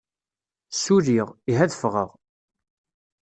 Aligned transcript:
Ssuliɣ, 0.75 1.27
ihi 1.51 1.61
ad 1.65 1.71
ffɣeɣ. 1.75 2.09